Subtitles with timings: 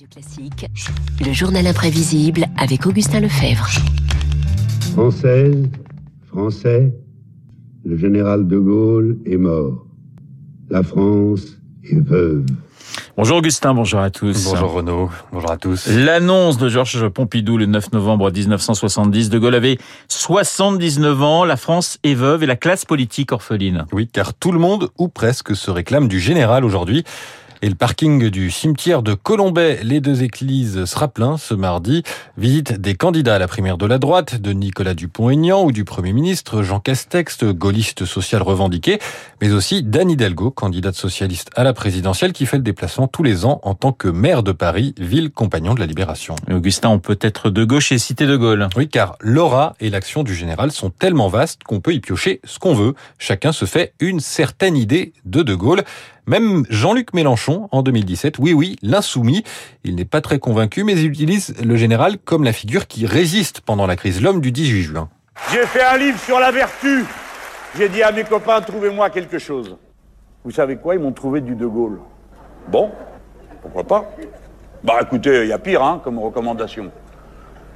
[0.00, 0.66] Radio Classique,
[1.26, 3.68] le journal imprévisible avec Augustin Lefebvre.
[4.92, 5.68] Française,
[6.26, 6.94] Français,
[7.84, 9.84] le général de Gaulle est mort.
[10.70, 12.46] La France est veuve.
[13.18, 14.42] Bonjour Augustin, bonjour à tous.
[14.44, 15.86] Bonjour Renaud, bonjour à tous.
[15.88, 19.76] L'annonce de Georges Pompidou le 9 novembre 1970, De Gaulle avait
[20.08, 23.84] 79 ans, la France est veuve et la classe politique orpheline.
[23.92, 27.04] Oui, car tout le monde, ou presque, se réclame du général aujourd'hui.
[27.62, 32.02] Et le parking du cimetière de Colombay, les deux églises, sera plein ce mardi.
[32.38, 36.14] Visite des candidats à la primaire de la droite, de Nicolas Dupont-Aignan ou du Premier
[36.14, 38.98] ministre Jean Castex, gaulliste social revendiqué,
[39.42, 43.44] mais aussi d'Anne Hidalgo, candidate socialiste à la présidentielle, qui fait le déplacement tous les
[43.44, 46.36] ans en tant que maire de Paris, ville compagnon de la Libération.
[46.50, 48.68] Augustin, on peut être de gauche et citer de Gaulle.
[48.74, 52.58] Oui, car l'aura et l'action du général sont tellement vastes qu'on peut y piocher ce
[52.58, 52.94] qu'on veut.
[53.18, 55.84] Chacun se fait une certaine idée de De Gaulle.
[56.26, 59.42] Même Jean-Luc Mélenchon, en 2017, oui, oui, l'insoumis,
[59.84, 63.60] il n'est pas très convaincu, mais il utilise le général comme la figure qui résiste
[63.60, 65.08] pendant la crise, l'homme du 18 juin.
[65.50, 67.04] J'ai fait un livre sur la vertu.
[67.76, 69.76] J'ai dit à mes copains, trouvez-moi quelque chose.
[70.44, 70.94] Vous savez quoi?
[70.94, 72.00] Ils m'ont trouvé du De Gaulle.
[72.68, 72.90] Bon,
[73.62, 74.10] pourquoi pas?
[74.82, 76.90] Bah écoutez, il y a pire hein, comme recommandation.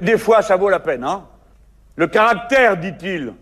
[0.01, 1.03] Des fois, ça vaut la peine.
[1.03, 1.25] Hein
[1.95, 3.33] Le caractère, dit-il,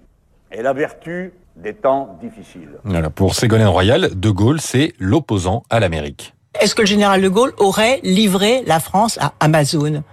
[0.51, 2.69] et la vertu, des temps difficiles.
[2.83, 6.33] Voilà, pour Ségolène Royal, De Gaulle, c'est l'opposant à l'Amérique.
[6.59, 10.03] Est-ce que le général de Gaulle aurait livré la France à Amazon,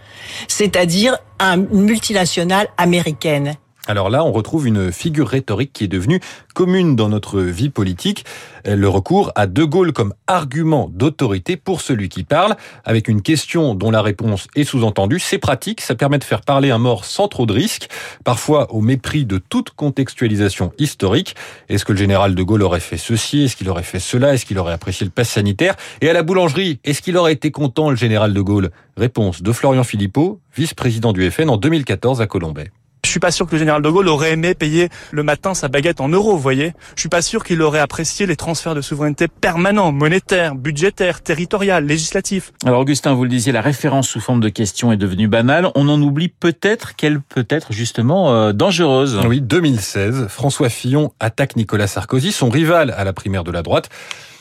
[0.48, 3.54] c'est-à-dire à une multinationale américaine?
[3.90, 6.20] Alors là, on retrouve une figure rhétorique qui est devenue
[6.54, 8.24] commune dans notre vie politique,
[8.64, 13.74] le recours à De Gaulle comme argument d'autorité pour celui qui parle, avec une question
[13.74, 15.18] dont la réponse est sous-entendue.
[15.18, 17.88] C'est pratique, ça permet de faire parler un mort sans trop de risques,
[18.24, 21.34] parfois au mépris de toute contextualisation historique.
[21.68, 23.44] Est-ce que le général De Gaulle aurait fait ceci?
[23.44, 24.34] Est-ce qu'il aurait fait cela?
[24.34, 25.74] Est-ce qu'il aurait apprécié le pass sanitaire?
[26.00, 28.70] Et à la boulangerie, est-ce qu'il aurait été content, le général De Gaulle?
[28.96, 32.70] Réponse de Florian Philippot, vice-président du FN en 2014 à Colombay.
[33.10, 35.66] Je suis pas sûr que le général de Gaulle aurait aimé payer le matin sa
[35.66, 36.74] baguette en euros, vous voyez.
[36.94, 41.84] Je suis pas sûr qu'il aurait apprécié les transferts de souveraineté permanents, monétaires, budgétaires, territoriales,
[41.84, 42.52] législatifs.
[42.64, 45.72] Alors Augustin, vous le disiez, la référence sous forme de question est devenue banale.
[45.74, 49.18] On en oublie peut-être qu'elle peut être justement euh, dangereuse.
[49.26, 53.88] Oui, 2016, François Fillon attaque Nicolas Sarkozy, son rival à la primaire de la droite.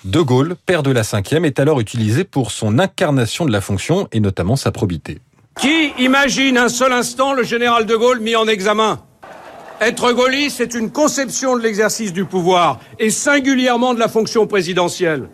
[0.06, 4.08] De Gaulle, père de la cinquième, est alors utilisé pour son incarnation de la fonction
[4.12, 5.22] et notamment sa probité.
[5.62, 9.02] Qui imagine un seul instant le général de Gaulle mis en examen?
[9.82, 15.28] Être gaulliste, c'est une conception de l'exercice du pouvoir, et singulièrement de la fonction présidentielle.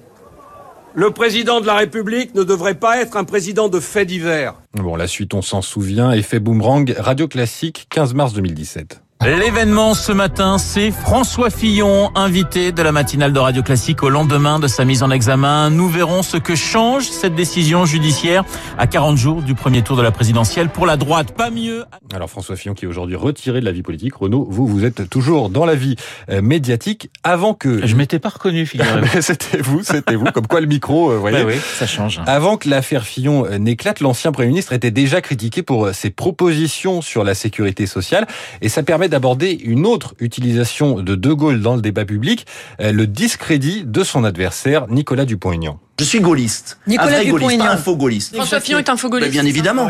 [0.96, 4.56] Le président de la République ne devrait pas être un président de faits divers.
[4.74, 6.12] Bon, la suite, on s'en souvient.
[6.12, 9.05] Effet boomerang, Radio Classique, 15 mars 2017.
[9.24, 14.60] L'événement ce matin, c'est François Fillon, invité de la matinale de Radio Classique au lendemain
[14.60, 15.72] de sa mise en examen.
[15.72, 18.44] Nous verrons ce que change cette décision judiciaire
[18.78, 21.32] à 40 jours du premier tour de la présidentielle pour la droite.
[21.32, 21.86] Pas mieux.
[22.14, 24.14] Alors François Fillon qui est aujourd'hui retiré de la vie politique.
[24.16, 25.96] Renaud, vous, vous êtes toujours dans la vie
[26.30, 27.88] euh, médiatique avant que...
[27.88, 29.08] Je m'étais pas reconnu, figurez-vous.
[29.22, 30.26] c'était vous, c'était vous.
[30.26, 31.44] Comme quoi le micro, euh, voyez.
[31.44, 32.22] Bah oui, ça change.
[32.28, 37.02] Avant que l'affaire Fillon euh, n'éclate, l'ancien Premier ministre était déjà critiqué pour ses propositions
[37.02, 38.28] sur la sécurité sociale.
[38.62, 42.46] Et ça permet d'aborder une autre utilisation de De Gaulle dans le débat public,
[42.80, 45.80] le discrédit de son adversaire, Nicolas Dupont-Aignan.
[45.98, 46.78] Je suis gaulliste.
[46.88, 48.36] Nicolas un vrai gaulliste, pas un faux gaulliste.
[48.36, 49.32] François Fillon est un faux gaulliste.
[49.32, 49.88] Mais bien évidemment.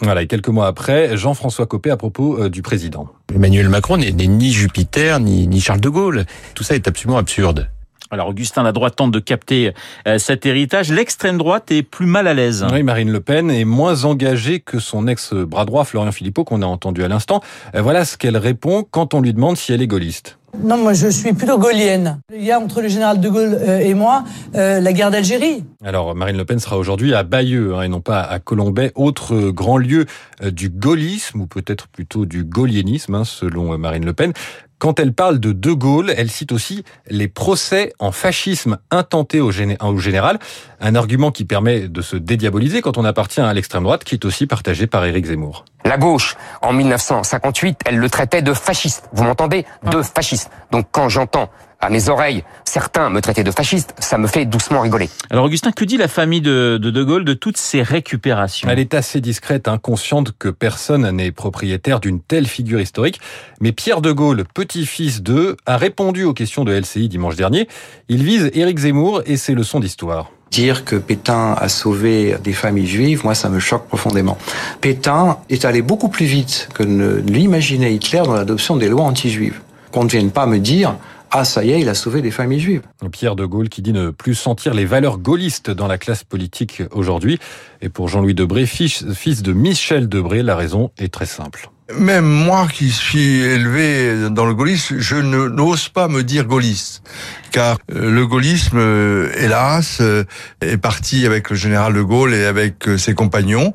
[0.00, 3.08] Voilà, et quelques mois après, Jean-François Copé à propos euh, du président.
[3.34, 6.26] Emmanuel Macron n'est n'est ni Jupiter, ni, ni Charles de Gaulle.
[6.54, 7.68] Tout ça est absolument absurde.
[8.10, 9.72] Alors Augustin, la droite tente de capter
[10.06, 10.90] euh, cet héritage.
[10.90, 12.66] L'extrême droite est plus mal à l'aise.
[12.72, 16.66] Oui, Marine Le Pen est moins engagée que son ex-bras droit, Florian Philippot, qu'on a
[16.66, 17.42] entendu à l'instant.
[17.74, 20.38] Euh, Voilà ce qu'elle répond quand on lui demande si elle est gaulliste.
[20.56, 22.20] Non, moi je suis plutôt gaulienne.
[22.34, 25.64] Il y a entre le général de Gaulle euh, et moi euh, la guerre d'Algérie.
[25.84, 29.50] Alors Marine Le Pen sera aujourd'hui à Bayeux hein, et non pas à Colombay, autre
[29.50, 30.06] grand lieu
[30.42, 34.32] euh, du gaullisme ou peut-être plutôt du gaulienisme hein, selon Marine Le Pen.
[34.78, 39.50] Quand elle parle de De Gaulle, elle cite aussi les procès en fascisme intentés au,
[39.50, 40.38] au général,
[40.80, 44.24] un argument qui permet de se dédiaboliser quand on appartient à l'extrême droite, qui est
[44.24, 45.64] aussi partagé par Éric Zemmour.
[45.84, 49.08] La gauche, en 1958, elle le traitait de fasciste.
[49.12, 49.64] Vous m'entendez?
[49.90, 50.50] De fasciste.
[50.70, 54.80] Donc quand j'entends à mes oreilles certains me traiter de fasciste, ça me fait doucement
[54.80, 55.08] rigoler.
[55.30, 58.68] Alors Augustin, que dit la famille de De, de Gaulle de toutes ces récupérations?
[58.68, 63.20] Elle est assez discrète, hein, consciente que personne n'est propriétaire d'une telle figure historique.
[63.60, 67.68] Mais Pierre de Gaulle, petit-fils d'eux, a répondu aux questions de LCI dimanche dernier.
[68.08, 70.32] Il vise Éric Zemmour et ses leçons d'histoire.
[70.50, 74.38] Dire que Pétain a sauvé des familles juives, moi ça me choque profondément.
[74.80, 79.60] Pétain est allé beaucoup plus vite que ne l'imaginait Hitler dans l'adoption des lois anti-juives.
[79.92, 80.96] Qu'on ne vienne pas me dire
[81.30, 82.82] ah ça y est, il a sauvé des familles juives.
[83.12, 86.82] Pierre de Gaulle qui dit ne plus sentir les valeurs gaullistes dans la classe politique
[86.90, 87.38] aujourd'hui.
[87.82, 91.70] Et pour Jean-Louis Debré, fils de Michel Debré, la raison est très simple.
[91.96, 97.02] Même moi qui suis élevé dans le gaullisme, je n'ose pas me dire gaulliste.
[97.50, 100.24] Car euh, le gaullisme, euh, hélas, euh,
[100.60, 103.72] est parti avec le général de Gaulle et avec ses compagnons.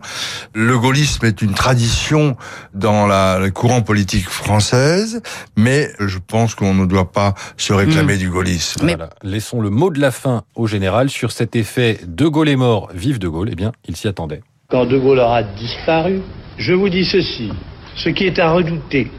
[0.54, 2.38] Le gaullisme est une tradition
[2.76, 5.24] dans la, le courant politique française,
[5.58, 8.20] mais je pense qu'on ne doit pas se réclamer hmm.
[8.20, 8.82] du gaullisme.
[8.86, 9.10] Voilà.
[9.24, 12.92] Laissons le mot de la fin au général sur cet effet De Gaulle est mort,
[12.94, 13.50] vive De Gaulle.
[13.52, 14.44] Eh bien, il s'y attendait.
[14.70, 16.22] Quand De Gaulle aura disparu,
[16.60, 17.52] je vous dis ceci.
[17.96, 19.12] Ce qui est à redouter,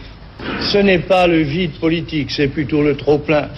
[0.61, 3.49] ce n'est pas le vide politique, c'est plutôt le trop-plein.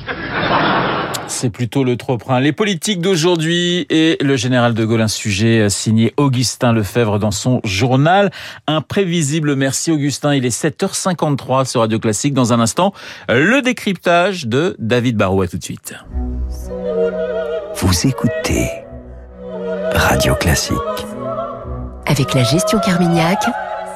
[1.28, 2.38] C'est plutôt le trop-plein.
[2.38, 7.60] Les politiques d'aujourd'hui et le général de Gaulle, un sujet signé Augustin Lefebvre dans son
[7.64, 8.30] journal.
[8.68, 9.56] Imprévisible.
[9.56, 10.34] Merci Augustin.
[10.34, 12.32] Il est 7h53 sur Radio Classique.
[12.32, 12.92] Dans un instant,
[13.28, 15.42] le décryptage de David Barrault.
[15.42, 15.94] À tout de suite.
[17.74, 18.70] Vous écoutez
[19.92, 20.76] Radio Classique.
[22.06, 23.44] Avec la gestion Carmignac,